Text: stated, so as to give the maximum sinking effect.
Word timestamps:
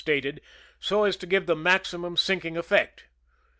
stated, 0.03 0.41
so 0.79 1.03
as 1.03 1.15
to 1.15 1.27
give 1.27 1.45
the 1.45 1.55
maximum 1.55 2.17
sinking 2.17 2.57
effect. 2.57 3.03